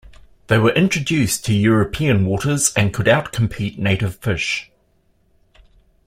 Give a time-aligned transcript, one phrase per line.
[0.47, 4.71] They were introduced to European waters, and could outcompete native fish.